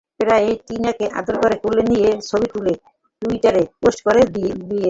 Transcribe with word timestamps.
প্রায়ই 0.19 0.55
টিনাকে 0.67 1.05
আদর 1.19 1.35
করে 1.43 1.55
কোলে 1.63 1.83
নিয়ে 1.91 2.09
ছবি 2.29 2.47
তুলে 2.53 2.73
টুইটারে 3.21 3.61
পোস্ট 3.79 3.99
করেন 4.05 4.25
বিয়েল। 4.33 4.59